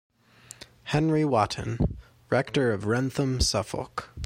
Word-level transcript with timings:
Henry 0.85 1.23
Wotton, 1.23 1.77
rector 2.31 2.71
of 2.73 2.87
Wrentham, 2.87 3.39
Suffolk. 3.39 4.09